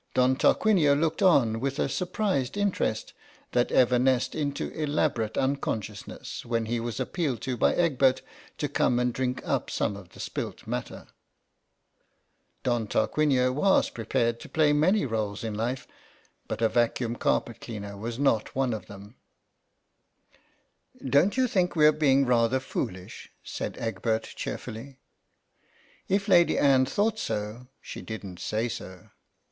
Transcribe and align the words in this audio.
Don 0.15 0.35
Tarquinio 0.35 0.95
looked 0.99 1.21
on 1.21 1.59
with 1.59 1.77
a 1.77 1.87
surprised 1.87 2.57
interest 2.57 3.13
that 3.51 3.71
evanesced 3.71 4.33
into 4.33 4.71
elabor 4.73 5.25
ate 5.27 5.37
unconsciousness 5.37 6.43
when 6.43 6.65
he 6.65 6.79
was 6.79 6.99
appealed 6.99 7.39
to 7.41 7.55
by 7.55 7.75
Egbert 7.75 8.23
to 8.57 8.67
come 8.67 8.97
and 8.97 9.13
drink 9.13 9.43
up 9.45 9.69
some 9.69 9.95
of 9.95 10.09
the 10.13 10.19
spilt 10.19 10.65
matter. 10.65 11.05
Don 12.63 12.87
Tarquinio 12.87 13.51
was 13.53 13.91
prepared 13.91 14.37
I 14.37 14.39
10 14.39 14.39
THE 14.41 14.47
RETICENCE 14.47 14.53
OF 14.55 14.57
LADY 14.57 14.69
ANNE 14.69 14.73
to 14.73 14.73
play 14.73 14.73
many 14.73 15.05
roles 15.05 15.43
in 15.43 15.53
life, 15.53 15.87
but 16.47 16.63
a 16.63 16.67
vacuum 16.69 17.15
carpet 17.15 17.61
cleaner 17.61 17.95
was 17.95 18.17
not 18.17 18.55
one 18.55 18.73
of 18.73 18.87
them. 18.87 19.17
"Don't 21.07 21.37
you 21.37 21.47
think 21.47 21.75
we're 21.75 21.91
being 21.91 22.25
rather 22.25 22.59
foolish?" 22.59 23.31
said 23.43 23.77
Egbert 23.77 24.23
cheerfully. 24.35 24.97
If 26.07 26.27
Lady 26.27 26.57
Anne 26.57 26.87
thought 26.87 27.19
so 27.19 27.67
she 27.83 28.01
didn't 28.01 28.39
say 28.39 28.67
so. 28.67 29.11